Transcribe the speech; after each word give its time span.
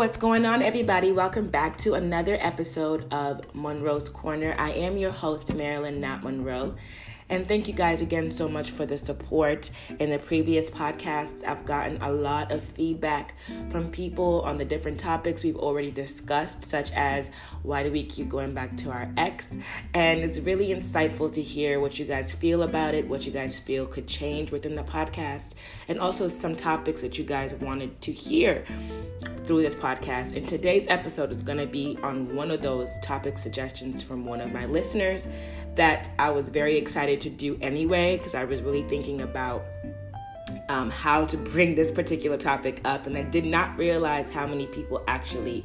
What's 0.00 0.16
going 0.16 0.46
on, 0.46 0.62
everybody? 0.62 1.12
Welcome 1.12 1.48
back 1.48 1.76
to 1.80 1.92
another 1.92 2.38
episode 2.40 3.12
of 3.12 3.54
Monroe's 3.54 4.08
Corner. 4.08 4.54
I 4.56 4.70
am 4.70 4.96
your 4.96 5.10
host, 5.10 5.52
Marilyn 5.52 6.00
Nat 6.00 6.22
Monroe. 6.22 6.74
And 7.30 7.46
thank 7.46 7.68
you 7.68 7.74
guys 7.74 8.00
again 8.00 8.32
so 8.32 8.48
much 8.48 8.72
for 8.72 8.84
the 8.84 8.98
support. 8.98 9.70
In 10.00 10.10
the 10.10 10.18
previous 10.18 10.68
podcasts, 10.68 11.46
I've 11.46 11.64
gotten 11.64 12.02
a 12.02 12.10
lot 12.10 12.50
of 12.50 12.64
feedback 12.64 13.36
from 13.68 13.88
people 13.92 14.40
on 14.40 14.56
the 14.56 14.64
different 14.64 14.98
topics 14.98 15.44
we've 15.44 15.56
already 15.56 15.92
discussed, 15.92 16.64
such 16.64 16.90
as 16.90 17.30
why 17.62 17.84
do 17.84 17.92
we 17.92 18.02
keep 18.02 18.28
going 18.28 18.52
back 18.52 18.76
to 18.78 18.90
our 18.90 19.12
ex? 19.16 19.56
And 19.94 20.20
it's 20.20 20.40
really 20.40 20.74
insightful 20.74 21.30
to 21.30 21.40
hear 21.40 21.78
what 21.78 22.00
you 22.00 22.04
guys 22.04 22.34
feel 22.34 22.64
about 22.64 22.94
it, 22.94 23.06
what 23.06 23.24
you 23.24 23.30
guys 23.30 23.56
feel 23.56 23.86
could 23.86 24.08
change 24.08 24.50
within 24.50 24.74
the 24.74 24.82
podcast, 24.82 25.54
and 25.86 26.00
also 26.00 26.26
some 26.26 26.56
topics 26.56 27.00
that 27.02 27.16
you 27.16 27.22
guys 27.24 27.54
wanted 27.54 28.00
to 28.00 28.10
hear 28.10 28.64
through 29.46 29.62
this 29.62 29.76
podcast. 29.76 30.36
And 30.36 30.48
today's 30.48 30.88
episode 30.88 31.30
is 31.30 31.42
going 31.42 31.58
to 31.58 31.66
be 31.66 31.96
on 32.02 32.34
one 32.34 32.50
of 32.50 32.60
those 32.60 32.98
topic 32.98 33.38
suggestions 33.38 34.02
from 34.02 34.24
one 34.24 34.40
of 34.40 34.52
my 34.52 34.66
listeners 34.66 35.28
that 35.76 36.10
I 36.18 36.30
was 36.30 36.48
very 36.48 36.76
excited 36.76 37.19
to 37.20 37.30
do 37.30 37.58
anyway 37.60 38.16
because 38.16 38.34
I 38.34 38.44
was 38.44 38.62
really 38.62 38.82
thinking 38.82 39.22
about 39.22 39.64
um, 40.68 40.90
how 40.90 41.24
to 41.24 41.36
bring 41.36 41.74
this 41.74 41.90
particular 41.90 42.36
topic 42.36 42.80
up, 42.84 43.06
and 43.06 43.16
I 43.16 43.22
did 43.22 43.44
not 43.44 43.76
realize 43.76 44.30
how 44.30 44.46
many 44.46 44.66
people 44.66 45.02
actually 45.06 45.64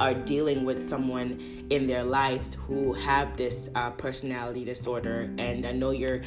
are 0.00 0.14
dealing 0.14 0.64
with 0.64 0.86
someone 0.86 1.66
in 1.70 1.86
their 1.86 2.04
lives 2.04 2.54
who 2.54 2.92
have 2.94 3.36
this 3.36 3.70
uh, 3.74 3.90
personality 3.90 4.64
disorder. 4.64 5.30
And 5.38 5.66
I 5.66 5.72
know 5.72 5.90
you're 5.90 6.22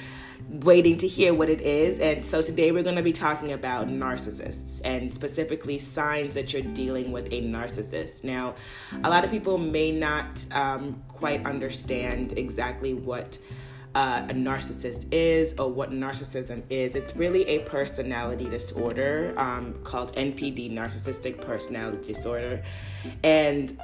waiting 0.49 0.97
to 0.97 1.07
hear 1.07 1.33
what 1.33 1.49
it 1.49 1.61
is. 1.61 1.99
And 1.99 2.25
so 2.25 2.41
today 2.41 2.71
we're 2.71 2.83
going 2.83 2.95
to 2.95 3.03
be 3.03 3.11
talking 3.11 3.51
about 3.51 3.87
narcissists 3.87 4.81
and 4.85 5.13
specifically 5.13 5.77
signs 5.77 6.35
that 6.35 6.53
you're 6.53 6.61
dealing 6.61 7.11
with 7.11 7.25
a 7.27 7.41
narcissist. 7.41 8.23
Now, 8.23 8.55
a 9.03 9.09
lot 9.09 9.25
of 9.25 9.31
people 9.31 9.57
may 9.57 9.91
not 9.91 10.45
um, 10.51 11.03
quite 11.09 11.45
understand 11.45 12.37
exactly 12.37 12.93
what. 12.93 13.37
Uh, 13.95 14.27
a 14.29 14.33
narcissist 14.33 15.07
is 15.11 15.55
or 15.57 15.71
what 15.71 15.89
narcissism 15.89 16.61
is. 16.69 16.95
It's 16.95 17.15
really 17.15 17.47
a 17.47 17.59
personality 17.59 18.45
disorder 18.47 19.33
um, 19.37 19.73
called 19.83 20.13
NPD, 20.15 20.71
narcissistic 20.71 21.41
personality 21.41 22.13
disorder. 22.13 22.61
And 23.23 23.75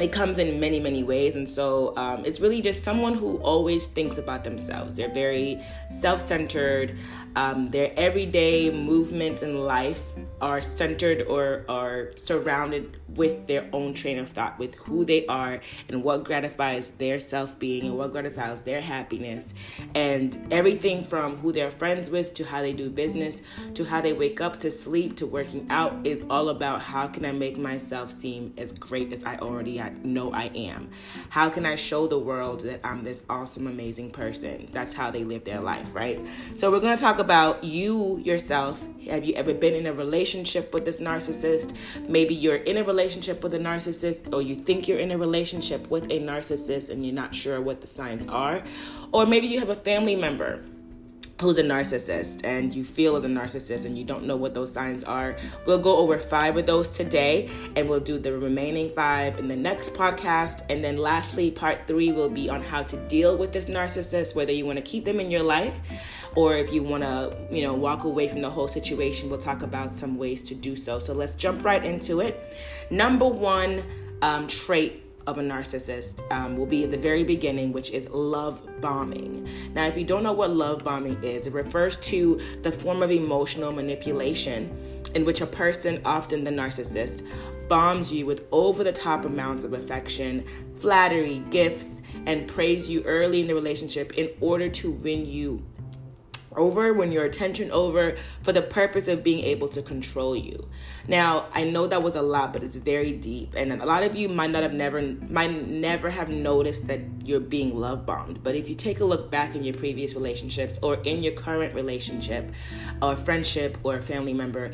it 0.00 0.12
comes 0.12 0.38
in 0.38 0.58
many 0.58 0.80
many 0.80 1.02
ways. 1.02 1.36
And 1.36 1.48
so 1.48 1.96
um, 1.96 2.24
it's 2.24 2.40
really 2.40 2.62
just 2.62 2.82
someone 2.82 3.14
who 3.14 3.36
always 3.38 3.86
thinks 3.86 4.18
about 4.18 4.44
themselves. 4.44 4.96
They're 4.96 5.12
very 5.12 5.60
self-centered. 6.00 6.96
Um, 7.36 7.68
their 7.68 7.92
everyday 7.96 8.70
movements 8.70 9.42
in 9.42 9.64
life 9.64 10.02
are 10.40 10.60
centered 10.60 11.22
or 11.28 11.64
are 11.68 12.10
surrounded 12.16 13.00
with 13.14 13.46
their 13.46 13.68
own 13.72 13.94
train 13.94 14.18
of 14.18 14.30
thought, 14.30 14.58
with 14.58 14.74
who 14.76 15.04
they 15.04 15.26
are 15.26 15.60
and 15.88 16.02
what 16.02 16.24
gratifies 16.24 16.90
their 16.90 17.18
self 17.20 17.58
being 17.58 17.84
and 17.84 17.96
what 17.96 18.12
gratifies 18.12 18.62
their 18.62 18.80
happiness. 18.80 19.54
And 19.94 20.36
everything 20.50 21.04
from 21.04 21.36
who 21.36 21.52
they're 21.52 21.70
friends 21.70 22.10
with 22.10 22.34
to 22.34 22.44
how 22.44 22.62
they 22.62 22.72
do 22.72 22.90
business 22.90 23.42
to 23.74 23.84
how 23.84 24.00
they 24.00 24.12
wake 24.12 24.40
up 24.40 24.58
to 24.60 24.70
sleep 24.70 25.16
to 25.16 25.26
working 25.26 25.66
out 25.70 25.94
is 26.04 26.22
all 26.30 26.48
about 26.48 26.80
how 26.82 27.06
can 27.06 27.24
I 27.24 27.32
make 27.32 27.58
myself 27.58 28.10
seem 28.10 28.54
as 28.56 28.72
great 28.72 29.12
as 29.12 29.19
I 29.24 29.36
already 29.36 29.82
know 30.02 30.32
I 30.32 30.44
am? 30.54 30.90
How 31.28 31.48
can 31.50 31.66
I 31.66 31.76
show 31.76 32.06
the 32.06 32.18
world 32.18 32.60
that 32.60 32.80
I'm 32.84 33.04
this 33.04 33.22
awesome, 33.28 33.66
amazing 33.66 34.10
person? 34.10 34.68
That's 34.72 34.92
how 34.92 35.10
they 35.10 35.24
live 35.24 35.44
their 35.44 35.60
life, 35.60 35.94
right? 35.94 36.20
So 36.54 36.70
we're 36.70 36.80
going 36.80 36.96
to 36.96 37.00
talk 37.00 37.18
about 37.18 37.64
you 37.64 38.18
yourself. 38.18 38.86
Have 39.06 39.24
you 39.24 39.34
ever 39.34 39.54
been 39.54 39.74
in 39.74 39.86
a 39.86 39.92
relationship 39.92 40.72
with 40.74 40.84
this 40.84 40.98
narcissist? 40.98 41.76
Maybe 42.08 42.34
you're 42.34 42.56
in 42.56 42.76
a 42.76 42.84
relationship 42.84 43.42
with 43.42 43.54
a 43.54 43.58
narcissist, 43.58 44.32
or 44.32 44.42
you 44.42 44.56
think 44.56 44.88
you're 44.88 44.98
in 44.98 45.10
a 45.10 45.18
relationship 45.18 45.88
with 45.90 46.04
a 46.04 46.20
narcissist 46.20 46.90
and 46.90 47.04
you're 47.04 47.14
not 47.14 47.34
sure 47.34 47.60
what 47.60 47.80
the 47.80 47.86
signs 47.86 48.26
are. 48.26 48.62
Or 49.12 49.26
maybe 49.26 49.46
you 49.46 49.58
have 49.58 49.70
a 49.70 49.74
family 49.74 50.16
member 50.16 50.62
who's 51.40 51.58
a 51.58 51.62
narcissist 51.62 52.44
and 52.44 52.74
you 52.74 52.84
feel 52.84 53.16
as 53.16 53.24
a 53.24 53.28
narcissist 53.28 53.86
and 53.86 53.98
you 53.98 54.04
don't 54.04 54.24
know 54.24 54.36
what 54.36 54.54
those 54.54 54.72
signs 54.72 55.02
are. 55.04 55.36
We'll 55.66 55.78
go 55.78 55.96
over 55.96 56.18
five 56.18 56.56
of 56.56 56.66
those 56.66 56.88
today 56.88 57.48
and 57.76 57.88
we'll 57.88 58.00
do 58.00 58.18
the 58.18 58.36
remaining 58.36 58.90
five 58.90 59.38
in 59.38 59.48
the 59.48 59.56
next 59.56 59.94
podcast. 59.94 60.62
And 60.68 60.84
then 60.84 60.98
lastly, 60.98 61.50
part 61.50 61.86
three 61.86 62.12
will 62.12 62.28
be 62.28 62.50
on 62.50 62.62
how 62.62 62.82
to 62.82 62.96
deal 63.08 63.36
with 63.36 63.52
this 63.52 63.66
narcissist, 63.66 64.34
whether 64.34 64.52
you 64.52 64.66
want 64.66 64.76
to 64.76 64.82
keep 64.82 65.04
them 65.04 65.18
in 65.18 65.30
your 65.30 65.42
life 65.42 65.80
or 66.36 66.56
if 66.56 66.72
you 66.72 66.82
want 66.82 67.02
to, 67.02 67.36
you 67.50 67.62
know, 67.62 67.74
walk 67.74 68.04
away 68.04 68.28
from 68.28 68.42
the 68.42 68.50
whole 68.50 68.68
situation. 68.68 69.30
We'll 69.30 69.38
talk 69.38 69.62
about 69.62 69.92
some 69.92 70.18
ways 70.18 70.42
to 70.42 70.54
do 70.54 70.76
so. 70.76 70.98
So 70.98 71.14
let's 71.14 71.34
jump 71.34 71.64
right 71.64 71.84
into 71.84 72.20
it. 72.20 72.54
Number 72.90 73.26
one 73.26 73.82
um, 74.22 74.46
trait 74.46 75.02
of 75.30 75.38
a 75.38 75.42
narcissist 75.42 76.30
um, 76.30 76.56
will 76.56 76.66
be 76.66 76.84
at 76.84 76.90
the 76.90 76.98
very 76.98 77.24
beginning, 77.24 77.72
which 77.72 77.90
is 77.90 78.08
love 78.10 78.62
bombing. 78.80 79.48
Now, 79.74 79.86
if 79.86 79.96
you 79.96 80.04
don't 80.04 80.22
know 80.22 80.32
what 80.32 80.50
love 80.50 80.84
bombing 80.84 81.22
is, 81.22 81.46
it 81.46 81.52
refers 81.52 81.96
to 81.98 82.40
the 82.62 82.72
form 82.72 83.02
of 83.02 83.10
emotional 83.10 83.72
manipulation 83.72 84.76
in 85.14 85.24
which 85.24 85.40
a 85.40 85.46
person, 85.46 86.00
often 86.04 86.44
the 86.44 86.50
narcissist, 86.50 87.26
bombs 87.68 88.12
you 88.12 88.26
with 88.26 88.46
over 88.50 88.82
the 88.82 88.92
top 88.92 89.24
amounts 89.24 89.64
of 89.64 89.72
affection, 89.72 90.44
flattery, 90.80 91.38
gifts, 91.50 92.02
and 92.26 92.48
praise 92.48 92.90
you 92.90 93.02
early 93.04 93.40
in 93.40 93.46
the 93.46 93.54
relationship 93.54 94.12
in 94.18 94.28
order 94.40 94.68
to 94.68 94.90
win 94.90 95.24
you 95.24 95.64
over, 96.56 96.92
when 96.92 97.12
your 97.12 97.24
attention 97.24 97.70
over 97.70 98.16
for 98.42 98.52
the 98.52 98.62
purpose 98.62 99.08
of 99.08 99.22
being 99.22 99.40
able 99.44 99.68
to 99.68 99.82
control 99.82 100.36
you. 100.36 100.68
Now, 101.06 101.46
I 101.52 101.64
know 101.64 101.86
that 101.86 102.02
was 102.02 102.16
a 102.16 102.22
lot, 102.22 102.52
but 102.52 102.62
it's 102.62 102.76
very 102.76 103.12
deep. 103.12 103.54
And 103.56 103.72
a 103.72 103.86
lot 103.86 104.02
of 104.02 104.14
you 104.14 104.28
might 104.28 104.50
not 104.50 104.62
have 104.62 104.72
never 104.72 105.00
might 105.00 105.66
never 105.68 106.10
have 106.10 106.28
noticed 106.28 106.86
that 106.86 107.00
you're 107.24 107.40
being 107.40 107.78
love 107.78 108.06
bombed. 108.06 108.42
But 108.42 108.54
if 108.54 108.68
you 108.68 108.74
take 108.74 109.00
a 109.00 109.04
look 109.04 109.30
back 109.30 109.54
in 109.54 109.62
your 109.62 109.74
previous 109.74 110.14
relationships 110.14 110.78
or 110.82 110.96
in 110.96 111.20
your 111.20 111.32
current 111.32 111.74
relationship 111.74 112.52
or 113.00 113.16
friendship 113.16 113.78
or 113.82 113.96
a 113.96 114.02
family 114.02 114.34
member, 114.34 114.72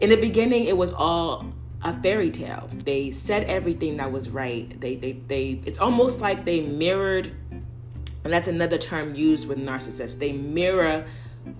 in 0.00 0.10
the 0.10 0.16
beginning 0.16 0.64
it 0.64 0.76
was 0.76 0.90
all 0.90 1.52
a 1.84 2.00
fairy 2.00 2.30
tale. 2.30 2.68
They 2.72 3.10
said 3.10 3.44
everything 3.44 3.96
that 3.96 4.12
was 4.12 4.28
right. 4.28 4.80
They 4.80 4.96
they 4.96 5.12
they 5.12 5.60
it's 5.64 5.78
almost 5.78 6.20
like 6.20 6.44
they 6.44 6.60
mirrored 6.60 7.32
and 8.24 8.32
that's 8.32 8.48
another 8.48 8.78
term 8.78 9.14
used 9.14 9.48
with 9.48 9.58
narcissists. 9.58 10.18
They 10.18 10.32
mirror 10.32 11.06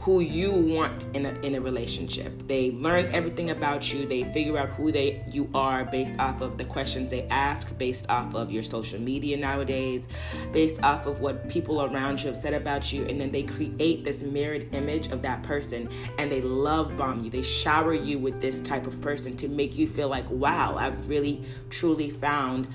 who 0.00 0.20
you 0.20 0.52
want 0.52 1.06
in 1.14 1.26
a, 1.26 1.30
in 1.40 1.54
a 1.56 1.60
relationship. 1.60 2.46
They 2.46 2.70
learn 2.70 3.06
everything 3.12 3.50
about 3.50 3.92
you. 3.92 4.06
They 4.06 4.24
figure 4.32 4.56
out 4.56 4.70
who 4.70 4.92
they 4.92 5.24
you 5.32 5.50
are 5.54 5.84
based 5.84 6.18
off 6.20 6.40
of 6.40 6.56
the 6.56 6.64
questions 6.64 7.10
they 7.10 7.22
ask, 7.28 7.76
based 7.78 8.08
off 8.08 8.34
of 8.34 8.52
your 8.52 8.62
social 8.62 9.00
media 9.00 9.36
nowadays, 9.36 10.06
based 10.52 10.82
off 10.82 11.06
of 11.06 11.20
what 11.20 11.48
people 11.48 11.82
around 11.82 12.20
you 12.20 12.26
have 12.26 12.36
said 12.36 12.54
about 12.54 12.92
you, 12.92 13.04
and 13.06 13.20
then 13.20 13.32
they 13.32 13.42
create 13.42 14.04
this 14.04 14.22
mirrored 14.22 14.72
image 14.74 15.08
of 15.08 15.22
that 15.22 15.42
person 15.42 15.88
and 16.18 16.30
they 16.30 16.40
love 16.40 16.96
bomb 16.96 17.24
you. 17.24 17.30
They 17.30 17.42
shower 17.42 17.94
you 17.94 18.18
with 18.18 18.40
this 18.40 18.60
type 18.60 18.86
of 18.86 19.00
person 19.00 19.36
to 19.38 19.48
make 19.48 19.76
you 19.76 19.88
feel 19.88 20.08
like, 20.08 20.28
wow, 20.30 20.76
I've 20.76 21.08
really 21.08 21.42
truly 21.70 22.10
found 22.10 22.68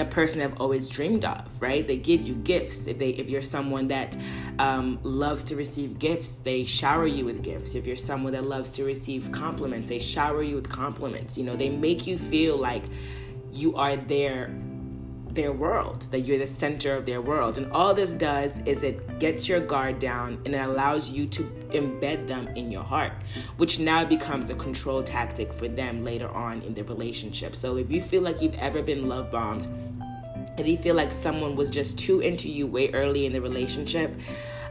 the 0.00 0.06
person 0.06 0.40
I've 0.40 0.58
always 0.60 0.88
dreamed 0.88 1.24
of, 1.24 1.44
right? 1.60 1.86
They 1.86 1.96
give 1.96 2.22
you 2.22 2.34
gifts. 2.34 2.86
If 2.86 2.98
they 2.98 3.10
if 3.10 3.28
you're 3.28 3.42
someone 3.42 3.88
that 3.88 4.16
um, 4.58 4.98
loves 5.02 5.42
to 5.44 5.56
receive 5.56 5.98
gifts, 5.98 6.38
they 6.38 6.64
shower 6.64 7.06
you 7.06 7.24
with 7.26 7.42
gifts. 7.42 7.74
If 7.74 7.86
you're 7.86 7.96
someone 7.96 8.32
that 8.32 8.44
loves 8.44 8.70
to 8.72 8.84
receive 8.84 9.30
compliments, 9.30 9.90
they 9.90 9.98
shower 9.98 10.42
you 10.42 10.56
with 10.56 10.68
compliments. 10.68 11.36
You 11.36 11.44
know, 11.44 11.54
they 11.54 11.68
make 11.68 12.06
you 12.06 12.16
feel 12.16 12.56
like 12.56 12.82
you 13.52 13.76
are 13.76 13.96
their 13.96 14.50
their 15.34 15.52
world, 15.52 16.02
that 16.10 16.20
you're 16.20 16.38
the 16.38 16.46
center 16.46 16.94
of 16.94 17.06
their 17.06 17.20
world. 17.20 17.58
And 17.58 17.70
all 17.72 17.94
this 17.94 18.14
does 18.14 18.58
is 18.66 18.82
it 18.82 19.18
gets 19.18 19.48
your 19.48 19.60
guard 19.60 19.98
down 19.98 20.40
and 20.44 20.54
it 20.54 20.60
allows 20.60 21.10
you 21.10 21.26
to 21.26 21.44
embed 21.70 22.26
them 22.26 22.48
in 22.48 22.70
your 22.70 22.82
heart, 22.82 23.12
which 23.56 23.78
now 23.78 24.04
becomes 24.04 24.50
a 24.50 24.54
control 24.54 25.02
tactic 25.02 25.52
for 25.52 25.68
them 25.68 26.04
later 26.04 26.28
on 26.28 26.62
in 26.62 26.74
the 26.74 26.82
relationship. 26.82 27.54
So 27.54 27.76
if 27.76 27.90
you 27.90 28.02
feel 28.02 28.22
like 28.22 28.42
you've 28.42 28.54
ever 28.54 28.82
been 28.82 29.08
love 29.08 29.30
bombed, 29.30 29.68
if 30.58 30.66
you 30.66 30.76
feel 30.76 30.94
like 30.94 31.12
someone 31.12 31.56
was 31.56 31.70
just 31.70 31.98
too 31.98 32.20
into 32.20 32.48
you 32.48 32.66
way 32.66 32.90
early 32.92 33.24
in 33.24 33.32
the 33.32 33.40
relationship, 33.40 34.16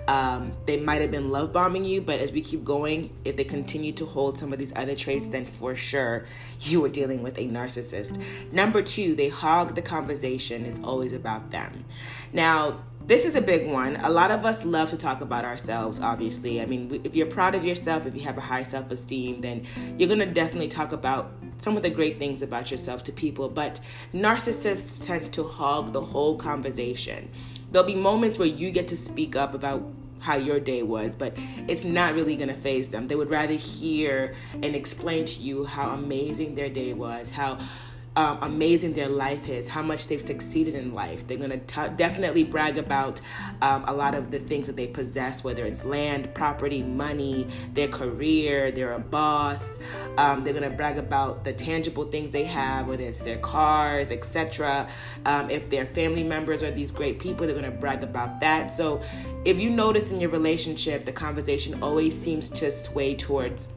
um, 0.10 0.54
they 0.66 0.78
might 0.78 1.02
have 1.02 1.12
been 1.12 1.30
love 1.30 1.54
bombing 1.54 1.86
you, 1.86 2.02
but 2.02 2.20
as 2.20 2.32
we 2.32 2.42
keep 2.42 2.64
going, 2.64 3.16
if 3.26 3.36
they 3.36 3.44
continue 3.44 3.92
to 3.92 4.08
hold 4.08 4.40
some 4.40 4.52
of 4.52 4.58
these 4.58 4.74
other 4.76 4.96
traits, 4.96 5.28
then 5.28 5.46
for 5.46 5.76
sure 5.76 6.26
you 6.62 6.84
are 6.84 6.90
dealing 6.90 7.22
with 7.22 7.38
a 7.38 7.44
narcissist. 7.44 8.20
Number 8.52 8.82
two, 8.82 9.14
they 9.14 9.30
hog 9.30 9.76
the 9.76 9.84
conversation. 9.84 10.66
It's 10.66 10.80
always 10.80 11.14
about 11.14 11.52
them. 11.52 11.86
Now, 12.34 12.86
this 13.10 13.26
is 13.26 13.34
a 13.34 13.42
big 13.42 13.68
one. 13.68 13.96
A 13.96 14.10
lot 14.10 14.30
of 14.30 14.46
us 14.46 14.64
love 14.64 14.92
to 14.92 14.98
talk 14.98 15.22
about 15.22 15.44
ourselves, 15.44 16.00
obviously. 16.00 16.62
I 16.62 16.68
mean, 16.68 17.02
if 17.04 17.16
you're 17.16 17.26
proud 17.26 17.56
of 17.56 17.66
yourself, 17.66 18.06
if 18.06 18.16
you 18.16 18.22
have 18.22 18.38
a 18.38 18.42
high 18.42 18.62
self 18.62 18.92
esteem, 18.92 19.42
then 19.42 19.66
you're 19.98 20.08
going 20.08 20.20
to 20.20 20.28
definitely 20.28 20.68
talk 20.68 20.92
about 20.92 21.32
some 21.58 21.76
of 21.76 21.82
the 21.82 21.90
great 21.90 22.20
things 22.20 22.44
about 22.44 22.70
yourself 22.70 23.04
to 23.06 23.12
people. 23.12 23.50
But 23.50 23.80
narcissists 24.14 25.04
tend 25.04 25.34
to 25.34 25.44
hog 25.44 25.92
the 25.92 26.02
whole 26.02 26.38
conversation. 26.38 27.32
There'll 27.72 27.88
be 27.88 27.96
moments 27.96 28.38
where 28.38 28.48
you 28.48 28.70
get 28.70 28.88
to 28.90 28.98
speak 28.98 29.36
up 29.36 29.56
about 29.56 29.92
how 30.20 30.36
your 30.36 30.60
day 30.60 30.84
was, 30.84 31.16
but 31.16 31.36
it's 31.68 31.84
not 31.84 32.14
really 32.14 32.36
going 32.36 32.50
to 32.50 32.54
faze 32.54 32.90
them. 32.90 33.08
They 33.08 33.16
would 33.16 33.32
rather 33.32 33.56
hear 33.56 34.36
and 34.54 34.76
explain 34.76 35.26
to 35.26 35.42
you 35.42 35.66
how 35.66 35.90
amazing 35.96 36.54
their 36.54 36.70
day 36.70 36.94
was, 36.94 37.32
how 37.32 37.58
um, 38.20 38.38
amazing 38.42 38.92
their 38.92 39.08
life 39.08 39.48
is, 39.48 39.70
how 39.70 39.82
much 39.82 40.08
they've 40.08 40.20
succeeded 40.20 40.76
in 40.76 40.94
life. 40.94 41.26
They're 41.26 41.38
going 41.38 41.58
to 41.58 41.94
definitely 41.96 42.44
brag 42.44 42.78
about 42.78 43.22
um, 43.62 43.86
a 43.88 43.94
lot 43.94 44.14
of 44.14 44.30
the 44.30 44.40
things 44.40 44.68
that 44.68 44.76
they 44.76 44.88
possess, 44.88 45.42
whether 45.42 45.64
it's 45.64 45.86
land, 45.86 46.34
property, 46.34 46.84
money, 46.84 47.48
their 47.74 47.88
career, 47.88 48.74
they're 48.74 48.92
a 48.92 49.00
boss. 49.00 49.80
Um, 50.18 50.42
they're 50.42 50.52
going 50.52 50.70
to 50.70 50.76
brag 50.76 50.98
about 50.98 51.46
the 51.46 51.54
tangible 51.54 52.04
things 52.04 52.32
they 52.32 52.44
have, 52.44 52.88
whether 52.88 53.04
it's 53.04 53.22
their 53.22 53.38
cars, 53.38 54.12
etc. 54.12 54.90
Um, 55.26 55.50
if 55.50 55.70
their 55.70 55.86
family 55.86 56.24
members 56.24 56.62
are 56.62 56.72
these 56.72 56.92
great 56.92 57.20
people, 57.20 57.48
they're 57.48 57.56
going 57.56 57.72
to 57.72 57.80
brag 57.80 58.04
about 58.04 58.42
that. 58.42 58.76
So 58.76 59.02
if 59.46 59.62
you 59.62 59.70
notice 59.70 60.12
in 60.12 60.20
your 60.20 60.32
relationship, 60.32 61.06
the 61.06 61.14
conversation 61.14 61.82
always 61.82 62.20
seems 62.20 62.50
to 62.50 62.70
sway 62.70 63.16
towards 63.16 63.70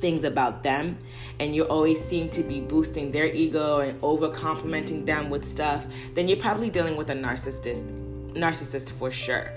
things 0.00 0.24
about 0.24 0.62
them 0.62 0.96
and 1.40 1.54
you 1.54 1.64
always 1.64 2.02
seem 2.02 2.28
to 2.30 2.42
be 2.42 2.60
boosting 2.60 3.12
their 3.12 3.26
ego 3.26 3.78
and 3.78 3.98
over 4.02 4.28
complimenting 4.28 5.04
them 5.04 5.30
with 5.30 5.46
stuff, 5.48 5.86
then 6.14 6.28
you're 6.28 6.38
probably 6.38 6.70
dealing 6.70 6.96
with 6.96 7.10
a 7.10 7.14
narcissist 7.14 7.90
narcissist 8.36 8.90
for 8.90 9.10
sure. 9.10 9.50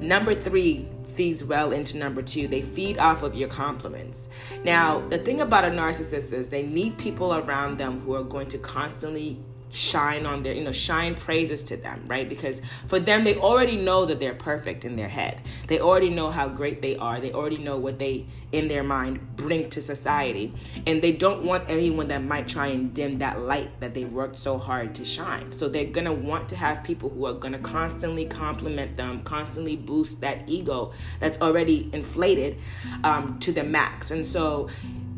Number 0.00 0.34
3 0.34 0.88
feeds 1.06 1.42
well 1.42 1.72
into 1.72 1.96
number 1.96 2.22
2. 2.22 2.48
They 2.48 2.60
feed 2.60 2.98
off 2.98 3.22
of 3.22 3.34
your 3.34 3.48
compliments. 3.48 4.28
Now, 4.64 5.06
the 5.08 5.18
thing 5.18 5.40
about 5.40 5.64
a 5.64 5.68
narcissist 5.68 6.32
is 6.32 6.50
they 6.50 6.64
need 6.64 6.98
people 6.98 7.34
around 7.34 7.78
them 7.78 8.00
who 8.00 8.14
are 8.14 8.24
going 8.24 8.48
to 8.48 8.58
constantly 8.58 9.38
shine 9.76 10.24
on 10.24 10.42
their 10.42 10.54
you 10.54 10.64
know 10.64 10.72
shine 10.72 11.14
praises 11.14 11.62
to 11.64 11.76
them 11.76 12.02
right? 12.06 12.28
Because 12.28 12.60
for 12.86 12.98
them 12.98 13.24
they 13.24 13.36
already 13.36 13.76
know 13.76 14.06
that 14.06 14.20
they're 14.20 14.34
perfect 14.34 14.84
in 14.84 14.96
their 14.96 15.08
head. 15.08 15.40
They 15.68 15.80
already 15.80 16.10
know 16.10 16.30
how 16.30 16.48
great 16.48 16.82
they 16.82 16.96
are. 16.96 17.20
They 17.20 17.32
already 17.32 17.58
know 17.58 17.76
what 17.76 17.98
they 17.98 18.26
in 18.52 18.68
their 18.68 18.82
mind 18.82 19.36
bring 19.36 19.68
to 19.70 19.82
society. 19.82 20.54
And 20.86 21.02
they 21.02 21.12
don't 21.12 21.44
want 21.44 21.64
anyone 21.68 22.08
that 22.08 22.22
might 22.22 22.48
try 22.48 22.68
and 22.68 22.94
dim 22.94 23.18
that 23.18 23.40
light 23.40 23.80
that 23.80 23.94
they 23.94 24.04
worked 24.04 24.38
so 24.38 24.58
hard 24.58 24.94
to 24.96 25.04
shine. 25.04 25.52
So 25.52 25.68
they're 25.68 25.84
gonna 25.84 26.12
want 26.12 26.48
to 26.50 26.56
have 26.56 26.84
people 26.84 27.10
who 27.10 27.26
are 27.26 27.34
gonna 27.34 27.58
constantly 27.58 28.24
compliment 28.24 28.96
them 28.96 29.22
constantly 29.22 29.76
boost 29.76 30.20
that 30.20 30.48
ego 30.48 30.92
that's 31.20 31.38
already 31.40 31.90
inflated 31.92 32.58
um, 33.04 33.38
to 33.40 33.52
the 33.52 33.64
max. 33.64 34.10
And 34.10 34.24
so 34.24 34.68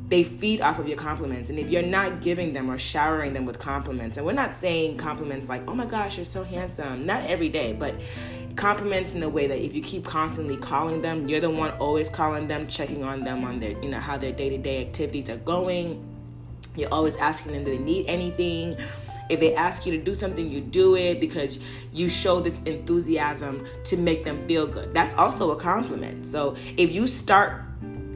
they 0.08 0.24
feed 0.24 0.60
off 0.60 0.78
of 0.78 0.88
your 0.88 0.96
compliments. 0.96 1.50
And 1.50 1.58
if 1.58 1.70
you're 1.70 1.82
not 1.82 2.22
giving 2.22 2.52
them 2.54 2.70
or 2.70 2.78
showering 2.78 3.34
them 3.34 3.44
with 3.44 3.58
compliments, 3.58 4.16
and 4.16 4.24
we're 4.24 4.32
not 4.32 4.54
saying 4.54 4.96
compliments 4.96 5.48
like, 5.48 5.62
oh 5.68 5.74
my 5.74 5.84
gosh, 5.84 6.16
you're 6.16 6.24
so 6.24 6.42
handsome, 6.42 7.04
not 7.04 7.24
every 7.24 7.50
day, 7.50 7.74
but 7.74 7.94
compliments 8.56 9.14
in 9.14 9.20
the 9.20 9.28
way 9.28 9.46
that 9.46 9.62
if 9.62 9.74
you 9.74 9.82
keep 9.82 10.04
constantly 10.04 10.56
calling 10.56 11.02
them, 11.02 11.28
you're 11.28 11.40
the 11.40 11.50
one 11.50 11.70
always 11.72 12.08
calling 12.08 12.48
them, 12.48 12.66
checking 12.68 13.04
on 13.04 13.22
them 13.22 13.44
on 13.44 13.60
their, 13.60 13.72
you 13.82 13.90
know, 13.90 14.00
how 14.00 14.16
their 14.16 14.32
day 14.32 14.48
to 14.48 14.58
day 14.58 14.80
activities 14.80 15.28
are 15.28 15.36
going. 15.36 16.02
You're 16.74 16.92
always 16.92 17.16
asking 17.16 17.52
them, 17.52 17.64
do 17.64 17.76
they 17.76 17.82
need 17.82 18.06
anything? 18.06 18.76
If 19.28 19.40
they 19.40 19.54
ask 19.54 19.84
you 19.84 19.92
to 19.92 19.98
do 19.98 20.14
something, 20.14 20.48
you 20.48 20.62
do 20.62 20.96
it 20.96 21.20
because 21.20 21.58
you 21.92 22.08
show 22.08 22.40
this 22.40 22.62
enthusiasm 22.62 23.66
to 23.84 23.96
make 23.98 24.24
them 24.24 24.46
feel 24.48 24.66
good. 24.66 24.94
That's 24.94 25.14
also 25.16 25.50
a 25.50 25.56
compliment. 25.56 26.24
So 26.24 26.56
if 26.78 26.94
you 26.94 27.06
start 27.06 27.62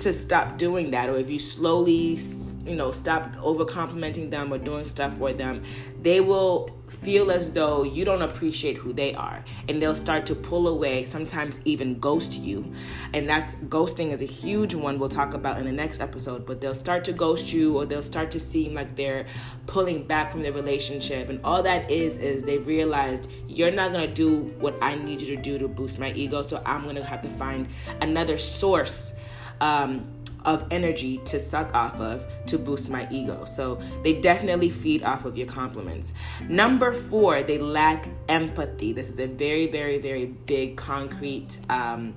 to 0.03 0.13
stop 0.13 0.59
doing 0.59 0.91
that 0.91 1.09
or 1.09 1.17
if 1.17 1.31
you 1.31 1.39
slowly 1.39 2.19
you 2.65 2.75
know 2.75 2.93
stop 2.93 3.35
over 3.43 3.65
complimenting 3.65 4.31
them 4.31 4.53
or 4.53 4.59
doing 4.59 4.85
stuff 4.85 5.17
for 5.19 5.33
them 5.33 5.63
they 6.01 6.21
will 6.21 6.69
feel 6.93 7.31
as 7.31 7.53
though 7.53 7.83
you 7.83 8.05
don't 8.05 8.23
appreciate 8.23 8.77
who 8.77 8.93
they 8.93 9.15
are 9.15 9.45
and 9.69 9.81
they'll 9.81 9.95
start 9.95 10.27
to 10.27 10.35
pull 10.35 10.69
away 10.69 11.05
sometimes 11.05 11.61
even 11.65 11.99
ghost 11.99 12.39
you. 12.39 12.71
And 13.15 13.29
that's 13.29 13.55
ghosting 13.55 14.13
is 14.13 14.21
a 14.21 14.27
huge 14.27 14.75
one 14.75 14.99
we'll 14.99 15.09
talk 15.09 15.35
about 15.35 15.59
in 15.59 15.65
the 15.65 15.73
next 15.73 16.01
episode 16.01 16.45
but 16.45 16.61
they'll 16.61 16.75
start 16.75 17.05
to 17.05 17.13
ghost 17.13 17.53
you 17.53 17.79
or 17.79 17.87
they'll 17.87 18.03
start 18.03 18.31
to 18.33 18.41
seem 18.41 18.75
like 18.75 18.95
they're 18.95 19.27
pulling 19.67 20.07
back 20.07 20.31
from 20.31 20.43
their 20.43 20.53
relationship. 20.53 21.29
And 21.29 21.41
all 21.45 21.63
that 21.63 21.91
is 21.91 22.19
is 22.19 22.43
they've 22.43 22.67
realized 22.67 23.31
you're 23.49 23.71
not 23.71 23.93
going 23.93 24.07
to 24.07 24.15
do 24.15 24.41
what 24.59 24.75
i 24.83 24.95
need 24.95 25.21
you 25.21 25.37
to 25.37 25.43
do 25.43 25.59
to 25.59 25.69
boost 25.69 25.99
my 25.99 26.13
ego 26.13 26.43
so 26.43 26.63
i'm 26.65 26.83
going 26.85 26.97
to 26.97 27.05
have 27.05 27.23
to 27.23 27.29
find 27.29 27.69
another 28.01 28.39
source 28.39 29.13
um, 29.63 30.05
of 30.45 30.67
energy 30.73 31.19
to 31.19 31.39
suck 31.39 31.73
off 31.73 32.01
of 32.01 32.27
to 32.47 32.59
boost 32.59 32.91
my 32.91 33.07
ego. 33.11 33.45
So 33.45 33.81
they 34.03 34.21
definitely 34.21 34.69
feed 34.69 35.05
off 35.05 35.25
of 35.25 35.39
your 35.39 35.47
compliments. 35.47 36.13
Number 36.49 36.93
four, 36.93 37.43
they 37.43 37.59
lack 37.59 38.09
empathy. 38.29 38.93
This 38.93 39.11
is 39.11 39.21
a 39.21 39.29
very, 39.29 39.69
very, 39.69 39.99
very 39.99 40.27
big, 40.27 40.77
concrete. 40.77 41.59
Um, 41.71 42.15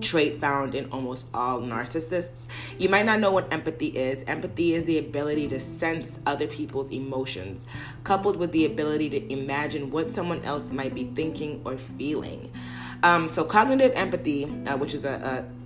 trait 0.00 0.40
found 0.40 0.74
in 0.74 0.86
almost 0.90 1.26
all 1.34 1.60
narcissists. 1.60 2.48
You 2.78 2.88
might 2.88 3.04
not 3.04 3.20
know 3.20 3.30
what 3.30 3.52
empathy 3.52 3.88
is. 3.88 4.22
Empathy 4.26 4.72
is 4.72 4.86
the 4.86 4.96
ability 4.96 5.46
to 5.48 5.60
sense 5.60 6.20
other 6.24 6.46
people's 6.46 6.90
emotions, 6.90 7.66
coupled 8.02 8.36
with 8.36 8.52
the 8.52 8.64
ability 8.64 9.10
to 9.10 9.30
imagine 9.30 9.90
what 9.90 10.10
someone 10.10 10.42
else 10.42 10.70
might 10.70 10.94
be 10.94 11.04
thinking 11.04 11.60
or 11.66 11.76
feeling. 11.76 12.50
Um, 13.02 13.28
so, 13.28 13.44
cognitive 13.44 13.92
empathy, 13.94 14.46
uh, 14.66 14.78
which 14.78 14.94
is 14.94 15.04
a, 15.04 15.12
a 15.12 15.63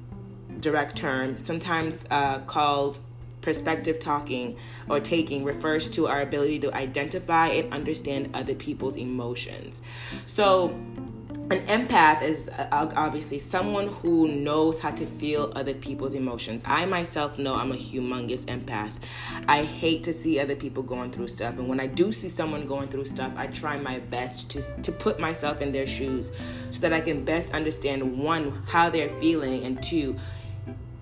direct 0.60 0.96
term, 0.96 1.38
sometimes 1.38 2.06
uh, 2.10 2.40
called 2.40 2.98
perspective 3.40 3.98
talking 3.98 4.56
or 4.88 5.00
taking 5.00 5.44
refers 5.44 5.88
to 5.90 6.06
our 6.08 6.20
ability 6.20 6.58
to 6.60 6.74
identify 6.74 7.48
and 7.48 7.72
understand 7.72 8.30
other 8.34 8.54
people's 8.54 8.96
emotions. 8.96 9.80
So, 10.26 10.76
an 11.50 11.66
empath 11.66 12.20
is 12.20 12.50
uh, 12.50 12.68
obviously 12.94 13.38
someone 13.38 13.88
who 13.88 14.28
knows 14.28 14.80
how 14.80 14.90
to 14.90 15.06
feel 15.06 15.50
other 15.56 15.72
people's 15.72 16.12
emotions. 16.12 16.62
I 16.66 16.84
myself 16.84 17.38
know 17.38 17.54
I'm 17.54 17.72
a 17.72 17.76
humongous 17.76 18.44
empath. 18.44 18.92
I 19.46 19.64
hate 19.64 20.04
to 20.04 20.12
see 20.12 20.40
other 20.40 20.56
people 20.56 20.82
going 20.82 21.10
through 21.10 21.28
stuff, 21.28 21.58
and 21.58 21.66
when 21.66 21.80
I 21.80 21.86
do 21.86 22.12
see 22.12 22.28
someone 22.28 22.66
going 22.66 22.88
through 22.88 23.06
stuff, 23.06 23.32
I 23.36 23.46
try 23.46 23.78
my 23.78 23.98
best 23.98 24.50
to 24.50 24.82
to 24.82 24.92
put 24.92 25.18
myself 25.18 25.62
in 25.62 25.72
their 25.72 25.86
shoes 25.86 26.32
so 26.70 26.80
that 26.80 26.92
I 26.92 27.00
can 27.00 27.24
best 27.24 27.54
understand 27.54 28.18
one 28.18 28.62
how 28.66 28.90
they're 28.90 29.08
feeling 29.08 29.64
and 29.64 29.82
two 29.82 30.16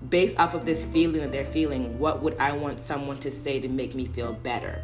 based 0.09 0.37
off 0.39 0.53
of 0.53 0.65
this 0.65 0.85
feeling 0.85 1.21
that 1.21 1.31
they're 1.31 1.45
feeling, 1.45 1.97
what 1.99 2.21
would 2.21 2.37
I 2.37 2.51
want 2.51 2.79
someone 2.79 3.17
to 3.19 3.31
say 3.31 3.59
to 3.59 3.67
make 3.67 3.95
me 3.95 4.05
feel 4.05 4.33
better? 4.33 4.83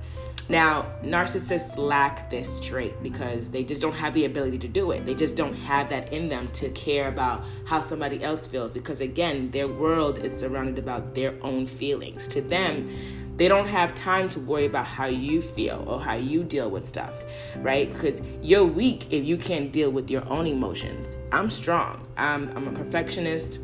Now, 0.50 0.88
narcissists 1.02 1.78
lack 1.78 2.30
this 2.30 2.60
trait 2.60 3.02
because 3.02 3.52
they 3.52 3.64
just 3.64 3.82
don't 3.82 3.94
have 3.94 4.14
the 4.14 4.26
ability 4.26 4.58
to 4.60 4.68
do 4.68 4.92
it. 4.92 5.06
They 5.06 5.16
just 5.16 5.38
don't 5.38 5.54
have 5.54 5.90
that 5.90 6.12
in 6.12 6.28
them 6.28 6.50
to 6.50 6.70
care 6.72 7.08
about 7.08 7.46
how 7.66 7.80
somebody 7.80 8.22
else 8.22 8.46
feels 8.46 8.72
because, 8.72 9.00
again, 9.00 9.52
their 9.52 9.70
world 9.70 10.18
is 10.18 10.38
surrounded 10.38 10.78
about 10.78 11.16
their 11.16 11.36
own 11.42 11.66
feelings. 11.66 12.28
To 12.30 12.42
them, 12.42 12.90
they 13.38 13.48
don't 13.48 13.68
have 13.68 13.96
time 13.96 14.28
to 14.30 14.40
worry 14.42 14.66
about 14.66 14.86
how 14.86 15.06
you 15.06 15.42
feel 15.42 15.84
or 15.88 16.02
how 16.02 16.16
you 16.16 16.44
deal 16.44 16.70
with 16.70 16.86
stuff, 16.86 17.24
right? 17.58 17.92
Because 17.92 18.22
you're 18.42 18.66
weak 18.66 19.12
if 19.14 19.26
you 19.26 19.38
can't 19.38 19.72
deal 19.72 19.92
with 19.92 20.10
your 20.10 20.28
own 20.30 20.46
emotions. 20.46 21.16
I'm 21.32 21.50
strong. 21.50 22.06
I'm, 22.18 22.50
I'm 22.56 22.68
a 22.68 22.72
perfectionist. 22.72 23.60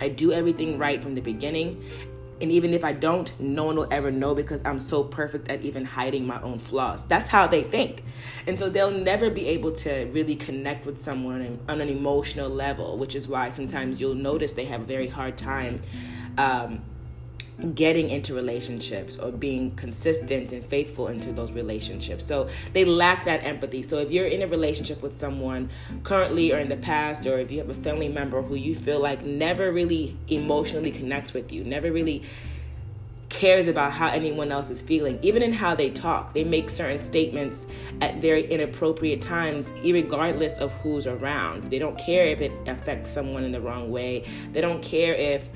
I 0.00 0.08
do 0.08 0.32
everything 0.32 0.78
right 0.78 1.02
from 1.02 1.14
the 1.14 1.20
beginning. 1.20 1.84
And 2.40 2.50
even 2.50 2.74
if 2.74 2.84
I 2.84 2.92
don't, 2.92 3.32
no 3.40 3.64
one 3.64 3.76
will 3.76 3.88
ever 3.92 4.10
know 4.10 4.34
because 4.34 4.60
I'm 4.64 4.80
so 4.80 5.04
perfect 5.04 5.48
at 5.48 5.62
even 5.62 5.84
hiding 5.84 6.26
my 6.26 6.40
own 6.42 6.58
flaws. 6.58 7.06
That's 7.06 7.28
how 7.28 7.46
they 7.46 7.62
think. 7.62 8.02
And 8.46 8.58
so 8.58 8.68
they'll 8.68 8.90
never 8.90 9.30
be 9.30 9.46
able 9.46 9.72
to 9.72 10.06
really 10.06 10.34
connect 10.34 10.84
with 10.84 11.00
someone 11.00 11.60
on 11.68 11.80
an 11.80 11.88
emotional 11.88 12.48
level, 12.48 12.98
which 12.98 13.14
is 13.14 13.28
why 13.28 13.50
sometimes 13.50 14.00
you'll 14.00 14.14
notice 14.14 14.52
they 14.52 14.64
have 14.64 14.82
a 14.82 14.84
very 14.84 15.08
hard 15.08 15.36
time 15.36 15.80
um, 16.36 16.82
getting 17.74 18.10
into 18.10 18.34
relationships 18.34 19.16
or 19.16 19.30
being 19.30 19.70
consistent 19.76 20.50
and 20.52 20.64
faithful 20.64 21.06
into 21.08 21.32
those 21.32 21.52
relationships. 21.52 22.26
So 22.26 22.48
they 22.72 22.84
lack 22.84 23.24
that 23.26 23.44
empathy. 23.44 23.82
So 23.82 23.98
if 23.98 24.10
you're 24.10 24.26
in 24.26 24.42
a 24.42 24.46
relationship 24.46 25.02
with 25.02 25.14
someone 25.14 25.70
currently 26.02 26.52
or 26.52 26.58
in 26.58 26.68
the 26.68 26.76
past, 26.76 27.26
or 27.26 27.38
if 27.38 27.50
you 27.50 27.58
have 27.58 27.70
a 27.70 27.74
family 27.74 28.08
member 28.08 28.42
who 28.42 28.56
you 28.56 28.74
feel 28.74 29.00
like 29.00 29.24
never 29.24 29.70
really 29.70 30.16
emotionally 30.28 30.90
connects 30.90 31.32
with 31.32 31.52
you, 31.52 31.62
never 31.64 31.92
really 31.92 32.22
cares 33.28 33.66
about 33.66 33.90
how 33.90 34.08
anyone 34.08 34.52
else 34.52 34.70
is 34.70 34.80
feeling, 34.80 35.18
even 35.22 35.42
in 35.42 35.52
how 35.52 35.74
they 35.74 35.90
talk. 35.90 36.32
They 36.34 36.44
make 36.44 36.70
certain 36.70 37.02
statements 37.02 37.66
at 38.00 38.16
very 38.20 38.46
inappropriate 38.46 39.20
times, 39.20 39.72
regardless 39.82 40.58
of 40.58 40.72
who's 40.74 41.06
around. 41.06 41.66
They 41.66 41.80
don't 41.80 41.98
care 41.98 42.26
if 42.26 42.40
it 42.40 42.52
affects 42.66 43.10
someone 43.10 43.42
in 43.42 43.50
the 43.50 43.60
wrong 43.60 43.90
way. 43.90 44.24
They 44.52 44.60
don't 44.60 44.82
care 44.82 45.14
if 45.14 45.50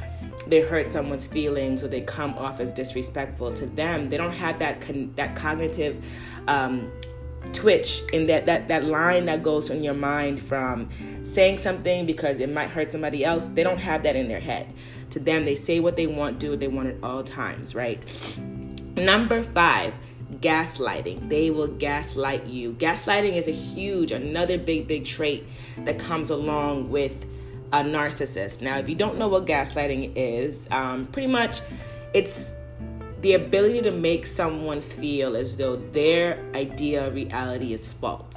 they 0.48 0.60
hurt 0.60 0.90
someone's 0.90 1.26
feelings 1.26 1.82
or 1.82 1.88
they 1.88 2.00
come 2.00 2.36
off 2.38 2.60
as 2.60 2.72
disrespectful 2.72 3.52
to 3.54 3.66
them. 3.66 4.08
They 4.08 4.16
don't 4.16 4.32
have 4.32 4.58
that 4.60 4.80
con- 4.80 5.12
that 5.16 5.36
cognitive 5.36 6.04
um, 6.46 6.90
twitch 7.52 8.02
in 8.12 8.26
that, 8.26 8.46
that 8.46 8.68
that 8.68 8.84
line 8.84 9.26
that 9.26 9.42
goes 9.42 9.70
in 9.70 9.82
your 9.82 9.94
mind 9.94 10.42
from 10.42 10.88
saying 11.22 11.58
something 11.58 12.06
because 12.06 12.38
it 12.40 12.50
might 12.50 12.70
hurt 12.70 12.90
somebody 12.90 13.24
else. 13.24 13.48
They 13.48 13.62
don't 13.62 13.80
have 13.80 14.02
that 14.02 14.16
in 14.16 14.28
their 14.28 14.40
head. 14.40 14.72
To 15.10 15.18
them, 15.18 15.44
they 15.44 15.54
say 15.54 15.80
what 15.80 15.96
they 15.96 16.06
want, 16.06 16.38
do 16.38 16.50
what 16.50 16.60
they 16.60 16.68
want 16.68 16.88
at 16.88 16.96
all 17.02 17.22
times. 17.22 17.74
Right. 17.74 18.02
Number 18.96 19.42
five 19.42 19.94
gaslighting. 20.40 21.28
They 21.28 21.50
will 21.50 21.68
gaslight 21.68 22.46
you. 22.46 22.74
Gaslighting 22.74 23.34
is 23.34 23.48
a 23.48 23.52
huge, 23.52 24.12
another 24.12 24.58
big, 24.58 24.86
big 24.86 25.04
trait 25.04 25.46
that 25.78 25.98
comes 25.98 26.30
along 26.30 26.90
with 26.90 27.24
a 27.72 27.82
narcissist. 27.82 28.62
Now, 28.62 28.78
if 28.78 28.88
you 28.88 28.94
don't 28.94 29.18
know 29.18 29.28
what 29.28 29.46
gaslighting 29.46 30.12
is, 30.16 30.68
um, 30.70 31.06
pretty 31.06 31.28
much 31.28 31.60
it's 32.14 32.54
the 33.20 33.34
ability 33.34 33.82
to 33.82 33.90
make 33.90 34.24
someone 34.26 34.80
feel 34.80 35.36
as 35.36 35.56
though 35.56 35.76
their 35.76 36.42
idea 36.54 37.06
of 37.06 37.14
reality 37.14 37.72
is 37.72 37.86
false. 37.86 38.36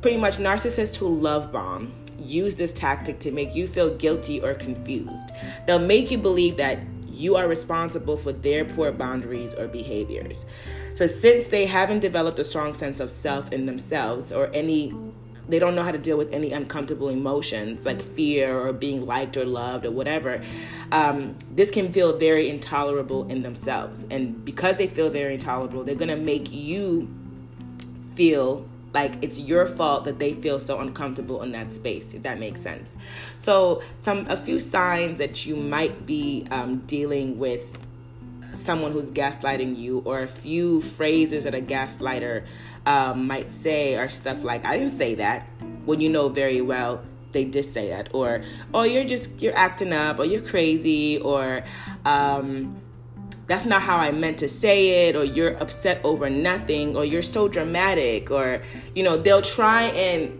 Pretty 0.00 0.16
much, 0.16 0.38
narcissists 0.38 0.96
who 0.96 1.08
love 1.08 1.52
bomb 1.52 1.92
use 2.18 2.54
this 2.54 2.72
tactic 2.72 3.18
to 3.20 3.30
make 3.30 3.54
you 3.54 3.66
feel 3.66 3.94
guilty 3.96 4.40
or 4.40 4.54
confused. 4.54 5.30
They'll 5.66 5.78
make 5.78 6.10
you 6.10 6.18
believe 6.18 6.56
that 6.56 6.78
you 7.10 7.36
are 7.36 7.46
responsible 7.46 8.16
for 8.16 8.32
their 8.32 8.64
poor 8.64 8.92
boundaries 8.92 9.54
or 9.54 9.68
behaviors. 9.68 10.46
So, 10.94 11.06
since 11.06 11.48
they 11.48 11.66
haven't 11.66 12.00
developed 12.00 12.38
a 12.38 12.44
strong 12.44 12.72
sense 12.72 13.00
of 13.00 13.10
self 13.10 13.52
in 13.52 13.66
themselves 13.66 14.32
or 14.32 14.50
any 14.54 14.94
they 15.50 15.58
don't 15.58 15.74
know 15.74 15.82
how 15.82 15.92
to 15.92 15.98
deal 15.98 16.16
with 16.16 16.32
any 16.32 16.52
uncomfortable 16.52 17.08
emotions 17.08 17.84
like 17.84 18.00
fear 18.00 18.58
or 18.58 18.72
being 18.72 19.04
liked 19.06 19.36
or 19.36 19.44
loved 19.44 19.84
or 19.84 19.90
whatever. 19.90 20.42
Um, 20.92 21.36
this 21.50 21.70
can 21.70 21.92
feel 21.92 22.16
very 22.16 22.48
intolerable 22.48 23.28
in 23.28 23.42
themselves. 23.42 24.06
And 24.10 24.44
because 24.44 24.76
they 24.76 24.86
feel 24.86 25.10
very 25.10 25.34
intolerable, 25.34 25.84
they're 25.84 25.94
going 25.94 26.08
to 26.08 26.16
make 26.16 26.52
you 26.52 27.08
feel 28.14 28.68
like 28.92 29.22
it's 29.22 29.38
your 29.38 29.66
fault 29.66 30.04
that 30.04 30.18
they 30.18 30.34
feel 30.34 30.58
so 30.58 30.80
uncomfortable 30.80 31.42
in 31.42 31.52
that 31.52 31.72
space 31.72 32.12
if 32.12 32.24
that 32.24 32.40
makes 32.40 32.60
sense 32.60 32.96
so 33.38 33.80
some 33.98 34.26
a 34.28 34.36
few 34.36 34.58
signs 34.58 35.18
that 35.18 35.46
you 35.46 35.54
might 35.54 36.06
be 36.06 36.44
um, 36.50 36.78
dealing 36.86 37.38
with 37.38 37.78
someone 38.52 38.92
who's 38.92 39.10
gaslighting 39.10 39.76
you 39.76 40.00
or 40.04 40.20
a 40.20 40.28
few 40.28 40.80
phrases 40.80 41.44
that 41.44 41.54
a 41.54 41.60
gaslighter 41.60 42.44
um, 42.86 43.26
might 43.26 43.50
say 43.50 43.96
are 43.96 44.08
stuff 44.08 44.42
like 44.44 44.64
i 44.64 44.76
didn't 44.76 44.92
say 44.92 45.14
that 45.14 45.48
when 45.84 46.00
you 46.00 46.08
know 46.08 46.28
very 46.28 46.60
well 46.60 47.02
they 47.32 47.44
did 47.44 47.64
say 47.64 47.90
that. 47.90 48.08
Or 48.12 48.42
oh 48.74 48.82
you're 48.82 49.04
just 49.04 49.40
you're 49.40 49.56
acting 49.56 49.92
up 49.92 50.18
or 50.18 50.24
you're 50.24 50.42
crazy 50.42 51.18
or 51.18 51.62
um, 52.04 52.80
that's 53.50 53.66
not 53.66 53.82
how 53.82 53.96
I 53.96 54.12
meant 54.12 54.38
to 54.38 54.48
say 54.48 55.08
it, 55.08 55.16
or 55.16 55.24
you're 55.24 55.56
upset 55.56 56.00
over 56.04 56.30
nothing, 56.30 56.96
or 56.96 57.04
you're 57.04 57.20
so 57.20 57.48
dramatic, 57.48 58.30
or, 58.30 58.62
you 58.94 59.02
know, 59.02 59.16
they'll 59.16 59.42
try 59.42 59.86
and 59.86 60.38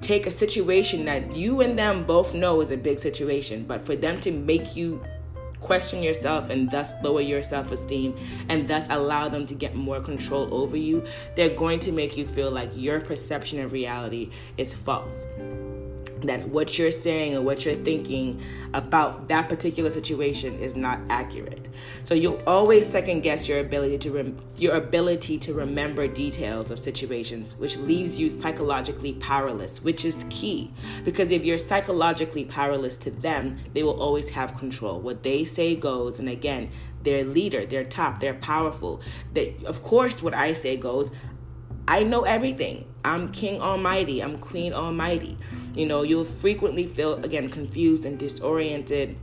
take 0.00 0.24
a 0.24 0.30
situation 0.30 1.06
that 1.06 1.34
you 1.34 1.60
and 1.60 1.76
them 1.76 2.04
both 2.04 2.32
know 2.32 2.60
is 2.60 2.70
a 2.70 2.76
big 2.76 3.00
situation, 3.00 3.64
but 3.64 3.82
for 3.82 3.96
them 3.96 4.20
to 4.20 4.30
make 4.30 4.76
you 4.76 5.02
question 5.64 6.02
yourself 6.02 6.50
and 6.50 6.70
thus 6.70 6.92
lower 7.02 7.22
your 7.22 7.42
self 7.42 7.72
esteem 7.72 8.14
and 8.48 8.68
thus 8.68 8.86
allow 8.90 9.28
them 9.28 9.46
to 9.46 9.54
get 9.54 9.74
more 9.74 10.00
control 10.00 10.52
over 10.54 10.76
you, 10.76 11.02
they're 11.34 11.56
going 11.56 11.80
to 11.80 11.90
make 11.90 12.16
you 12.16 12.26
feel 12.26 12.50
like 12.50 12.70
your 12.76 13.00
perception 13.00 13.58
of 13.60 13.72
reality 13.72 14.30
is 14.58 14.74
false 14.74 15.26
that 16.26 16.48
what 16.48 16.78
you're 16.78 16.90
saying 16.90 17.34
and 17.34 17.44
what 17.44 17.64
you're 17.64 17.74
thinking 17.74 18.40
about 18.72 19.28
that 19.28 19.48
particular 19.48 19.90
situation 19.90 20.58
is 20.58 20.74
not 20.74 20.98
accurate. 21.08 21.68
So 22.02 22.14
you'll 22.14 22.42
always 22.46 22.86
second 22.86 23.20
guess 23.22 23.48
your 23.48 23.60
ability 23.60 23.98
to 23.98 24.10
rem- 24.10 24.38
your 24.56 24.74
ability 24.74 25.38
to 25.38 25.54
remember 25.54 26.06
details 26.06 26.70
of 26.70 26.78
situations, 26.78 27.56
which 27.58 27.76
leaves 27.76 28.18
you 28.18 28.28
psychologically 28.30 29.14
powerless, 29.14 29.82
which 29.82 30.04
is 30.04 30.24
key 30.30 30.70
because 31.04 31.30
if 31.30 31.44
you're 31.44 31.58
psychologically 31.58 32.44
powerless 32.44 32.96
to 32.98 33.10
them, 33.10 33.58
they 33.72 33.82
will 33.82 34.00
always 34.00 34.30
have 34.30 34.56
control. 34.58 35.00
What 35.00 35.22
they 35.22 35.44
say 35.44 35.74
goes, 35.74 36.18
and 36.18 36.28
again, 36.28 36.70
they're 37.02 37.24
leader, 37.24 37.66
they're 37.66 37.84
top, 37.84 38.18
they're 38.18 38.34
powerful. 38.34 39.00
That 39.34 39.64
of 39.64 39.82
course 39.82 40.22
what 40.22 40.34
I 40.34 40.52
say 40.52 40.76
goes. 40.76 41.10
I 41.86 42.02
know 42.02 42.22
everything. 42.22 42.86
I'm 43.04 43.28
King 43.28 43.60
Almighty. 43.60 44.22
I'm 44.22 44.38
Queen 44.38 44.72
Almighty. 44.72 45.36
You 45.74 45.84
know, 45.84 46.02
you'll 46.02 46.24
frequently 46.24 46.86
feel, 46.86 47.22
again, 47.22 47.50
confused 47.50 48.06
and 48.06 48.18
disoriented. 48.18 49.18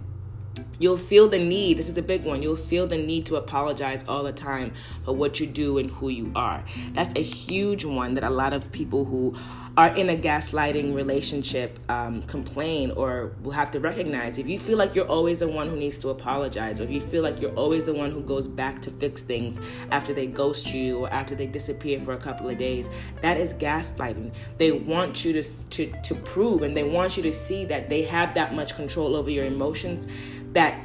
You'll 0.82 0.98
feel 0.98 1.28
the 1.28 1.38
need, 1.38 1.78
this 1.78 1.90
is 1.90 1.98
a 2.00 2.02
big 2.02 2.24
one, 2.24 2.42
you'll 2.42 2.56
feel 2.56 2.88
the 2.88 2.98
need 2.98 3.28
to 3.28 3.36
apologize 3.36 4.04
all 4.08 4.24
the 4.24 4.32
time 4.32 4.74
for 5.06 5.16
what 5.16 5.40
you 5.40 5.46
do 5.46 5.78
and 5.78 5.92
who 5.92 6.10
you 6.10 6.32
are. 6.36 6.64
That's 6.94 7.14
a 7.16 7.22
huge 7.22 7.86
one 7.86 8.16
that 8.16 8.24
a 8.24 8.32
lot 8.32 8.52
of 8.52 8.72
people 8.72 9.06
who 9.06 9.36
are 9.78 9.96
in 9.96 10.10
a 10.10 10.18
gaslighting 10.18 10.96
relationship 10.96 11.80
um, 11.88 12.24
complain 12.24 12.90
or 12.92 13.32
will 13.44 13.52
have 13.52 13.70
to 13.72 13.80
recognize. 13.80 14.40
If 14.40 14.48
you 14.48 14.58
feel 14.58 14.78
like 14.78 14.96
you're 14.96 15.08
always 15.08 15.40
the 15.40 15.48
one 15.48 15.70
who 15.70 15.76
needs 15.76 16.00
to 16.00 16.10
apologize, 16.10 16.80
or 16.80 16.84
if 16.84 16.90
you 16.90 17.00
feel 17.00 17.22
like 17.22 17.42
you're 17.42 17.54
always 17.54 17.86
the 17.86 17.94
one 17.94 18.10
who 18.10 18.22
goes 18.22 18.48
back 18.48 18.82
to 18.82 18.92
fix 18.92 19.22
things 19.22 19.62
after 19.92 20.14
they 20.14 20.26
ghost 20.26 20.74
you 20.74 21.06
or 21.06 21.14
after 21.14 21.36
they 21.36 21.46
disappear 21.46 22.02
for 22.02 22.14
a 22.14 22.18
couple 22.18 22.50
of 22.50 22.58
days, 22.58 22.90
that 23.22 23.38
is 23.38 23.54
gaslighting. 23.54 24.34
They 24.58 24.72
want 24.72 25.24
you 25.24 25.34
to, 25.34 25.44
to, 25.70 26.02
to 26.02 26.16
prove 26.16 26.64
and 26.64 26.76
they 26.76 26.84
want 26.84 27.18
you 27.18 27.24
to 27.24 27.34
see 27.34 27.66
that 27.66 27.88
they 27.88 28.02
have 28.04 28.34
that 28.34 28.56
much 28.56 28.76
control 28.76 29.16
over 29.16 29.30
your 29.30 29.46
emotions 29.46 30.08
that 30.54 30.82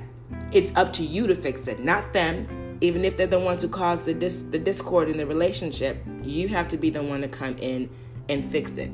it's 0.52 0.74
up 0.76 0.92
to 0.94 1.04
you 1.04 1.26
to 1.26 1.34
fix 1.34 1.66
it, 1.68 1.80
not 1.80 2.12
them 2.12 2.48
even 2.80 3.04
if 3.04 3.16
they're 3.16 3.26
the 3.26 3.38
ones 3.38 3.62
who 3.62 3.68
cause 3.68 4.02
the 4.02 4.14
dis- 4.14 4.42
the 4.42 4.58
discord 4.58 5.08
in 5.08 5.16
the 5.16 5.26
relationship, 5.26 6.02
you 6.22 6.48
have 6.48 6.68
to 6.68 6.76
be 6.76 6.90
the 6.90 7.02
one 7.02 7.22
to 7.22 7.28
come 7.28 7.56
in 7.58 7.88
and 8.28 8.44
fix 8.50 8.76
it. 8.76 8.90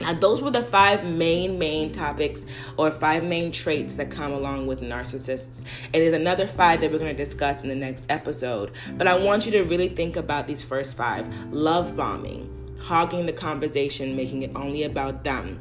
Now, 0.00 0.12
those 0.12 0.40
were 0.40 0.52
the 0.52 0.62
five 0.62 1.04
main, 1.04 1.58
main 1.58 1.90
topics 1.90 2.46
or 2.76 2.90
five 2.90 3.24
main 3.24 3.50
traits 3.50 3.96
that 3.96 4.10
come 4.10 4.32
along 4.32 4.68
with 4.68 4.80
narcissists. 4.80 5.64
It 5.92 6.02
is 6.02 6.14
another 6.14 6.46
five 6.46 6.80
that 6.80 6.92
we're 6.92 6.98
going 6.98 7.16
to 7.16 7.24
discuss 7.24 7.64
in 7.64 7.68
the 7.68 7.74
next 7.74 8.06
episode. 8.08 8.70
But 8.96 9.08
I 9.08 9.18
want 9.18 9.46
you 9.46 9.52
to 9.52 9.62
really 9.62 9.88
think 9.88 10.14
about 10.14 10.46
these 10.46 10.62
first 10.62 10.96
five 10.96 11.26
love 11.52 11.96
bombing, 11.96 12.76
hogging 12.78 13.26
the 13.26 13.32
conversation, 13.32 14.14
making 14.14 14.42
it 14.42 14.52
only 14.54 14.84
about 14.84 15.24
them, 15.24 15.58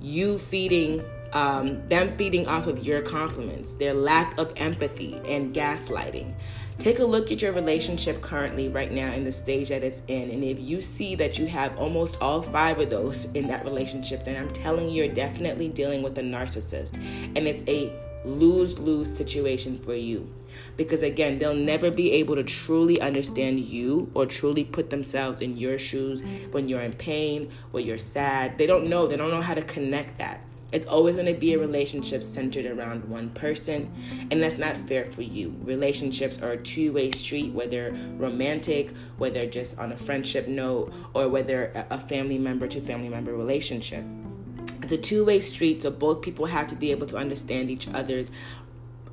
you 0.00 0.38
feeding 0.38 1.04
um, 1.32 1.86
them 1.88 2.16
feeding 2.16 2.46
off 2.46 2.66
of 2.66 2.86
your 2.86 3.02
compliments, 3.02 3.74
their 3.74 3.94
lack 3.94 4.36
of 4.38 4.52
empathy, 4.56 5.20
and 5.26 5.54
gaslighting. 5.54 6.34
Take 6.78 7.00
a 7.00 7.04
look 7.04 7.32
at 7.32 7.42
your 7.42 7.52
relationship 7.52 8.22
currently, 8.22 8.68
right 8.68 8.92
now, 8.92 9.12
in 9.12 9.24
the 9.24 9.32
stage 9.32 9.70
that 9.70 9.82
it's 9.82 10.02
in. 10.06 10.30
And 10.30 10.44
if 10.44 10.60
you 10.60 10.80
see 10.80 11.16
that 11.16 11.36
you 11.36 11.46
have 11.46 11.76
almost 11.76 12.22
all 12.22 12.40
five 12.40 12.78
of 12.78 12.88
those 12.88 13.24
in 13.32 13.48
that 13.48 13.64
relationship, 13.64 14.24
then 14.24 14.36
I'm 14.36 14.52
telling 14.52 14.88
you, 14.88 15.02
you're 15.04 15.12
definitely 15.12 15.68
dealing 15.68 16.02
with 16.02 16.16
a 16.18 16.22
narcissist. 16.22 16.96
And 17.34 17.48
it's 17.48 17.64
a 17.66 17.92
lose 18.24 18.78
lose 18.78 19.14
situation 19.14 19.78
for 19.78 19.94
you. 19.94 20.32
Because 20.76 21.02
again, 21.02 21.38
they'll 21.38 21.54
never 21.54 21.90
be 21.90 22.12
able 22.12 22.36
to 22.36 22.42
truly 22.42 23.00
understand 23.00 23.60
you 23.60 24.10
or 24.14 24.26
truly 24.26 24.64
put 24.64 24.90
themselves 24.90 25.40
in 25.40 25.56
your 25.56 25.78
shoes 25.78 26.22
when 26.50 26.68
you're 26.68 26.80
in 26.80 26.92
pain, 26.92 27.50
when 27.70 27.84
you're 27.84 27.98
sad. 27.98 28.58
They 28.58 28.66
don't 28.66 28.88
know, 28.88 29.06
they 29.06 29.16
don't 29.16 29.30
know 29.30 29.42
how 29.42 29.54
to 29.54 29.62
connect 29.62 30.18
that. 30.18 30.40
It's 30.70 30.86
always 30.86 31.14
going 31.14 31.26
to 31.26 31.34
be 31.34 31.54
a 31.54 31.58
relationship 31.58 32.22
centered 32.22 32.66
around 32.66 33.04
one 33.04 33.30
person, 33.30 33.90
and 34.30 34.42
that's 34.42 34.58
not 34.58 34.76
fair 34.76 35.06
for 35.06 35.22
you. 35.22 35.56
Relationships 35.62 36.38
are 36.42 36.52
a 36.52 36.56
two 36.58 36.92
way 36.92 37.10
street, 37.10 37.52
whether 37.52 37.96
romantic, 38.16 38.92
whether 39.16 39.46
just 39.46 39.78
on 39.78 39.92
a 39.92 39.96
friendship 39.96 40.46
note, 40.46 40.92
or 41.14 41.28
whether 41.28 41.86
a 41.90 41.98
family 41.98 42.38
member 42.38 42.66
to 42.68 42.80
family 42.80 43.08
member 43.08 43.34
relationship. 43.34 44.04
It's 44.82 44.92
a 44.92 44.98
two 44.98 45.24
way 45.24 45.40
street, 45.40 45.82
so 45.82 45.90
both 45.90 46.20
people 46.20 46.46
have 46.46 46.66
to 46.68 46.76
be 46.76 46.90
able 46.90 47.06
to 47.06 47.16
understand 47.16 47.70
each 47.70 47.88
other's 47.88 48.30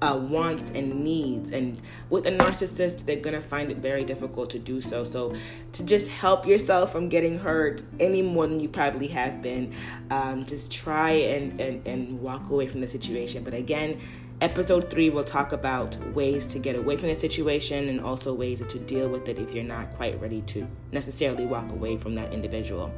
uh, 0.05 0.15
wants 0.15 0.71
and 0.71 1.03
needs. 1.03 1.51
And 1.51 1.81
with 2.09 2.25
a 2.25 2.31
narcissist, 2.31 3.05
they're 3.05 3.15
gonna 3.15 3.41
find 3.41 3.71
it 3.71 3.77
very 3.77 4.03
difficult 4.03 4.49
to 4.51 4.59
do 4.59 4.81
so. 4.81 5.03
So, 5.03 5.35
to 5.73 5.85
just 5.85 6.09
help 6.09 6.45
yourself 6.45 6.91
from 6.91 7.09
getting 7.09 7.39
hurt 7.39 7.83
any 7.99 8.21
more 8.21 8.47
than 8.47 8.59
you 8.59 8.69
probably 8.69 9.07
have 9.07 9.41
been, 9.41 9.73
um, 10.11 10.45
just 10.45 10.71
try 10.71 11.11
and, 11.11 11.59
and, 11.59 11.85
and 11.87 12.21
walk 12.21 12.49
away 12.49 12.67
from 12.67 12.81
the 12.81 12.87
situation. 12.87 13.43
But 13.43 13.53
again, 13.53 13.99
episode 14.41 14.89
three 14.89 15.09
will 15.09 15.23
talk 15.23 15.51
about 15.53 15.97
ways 16.13 16.47
to 16.47 16.59
get 16.59 16.75
away 16.75 16.97
from 16.97 17.09
the 17.09 17.15
situation 17.15 17.87
and 17.89 18.01
also 18.01 18.33
ways 18.33 18.61
to 18.65 18.79
deal 18.79 19.07
with 19.07 19.27
it 19.27 19.39
if 19.39 19.53
you're 19.53 19.63
not 19.63 19.95
quite 19.95 20.19
ready 20.21 20.41
to 20.41 20.67
necessarily 20.91 21.45
walk 21.45 21.69
away 21.71 21.97
from 21.97 22.15
that 22.15 22.33
individual. 22.33 22.91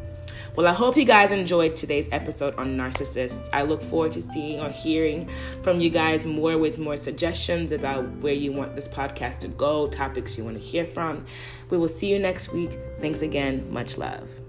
Well, 0.56 0.68
I 0.68 0.74
hope 0.74 0.98
you 0.98 1.06
guys 1.06 1.32
enjoyed 1.32 1.76
today's 1.76 2.10
episode 2.12 2.56
on 2.56 2.78
narcissists. 2.78 3.50
I 3.54 3.62
look 3.62 3.82
forward 3.82 4.12
to 4.14 4.22
seeing 4.22 4.60
or 4.60 4.70
hearing 4.70 5.30
from 5.62 5.80
you 5.80 5.90
guys 5.90 6.26
more 6.26 6.58
with 6.58 6.80
more 6.80 6.98
suggestions 6.98 7.72
about 7.72 8.10
where 8.18 8.34
you 8.34 8.52
want 8.52 8.76
this 8.76 8.88
podcast 8.88 9.40
to 9.40 9.48
go, 9.50 9.88
topics 9.88 10.38
you 10.38 10.44
want 10.44 10.60
to 10.60 10.64
hear 10.64 10.86
from. 10.86 11.26
We 11.70 11.78
will 11.78 11.88
see 11.88 12.08
you 12.08 12.20
next 12.20 12.54
week. 12.54 12.78
Thanks 13.00 13.22
again. 13.22 13.72
Much 13.72 13.98
love. 13.98 14.47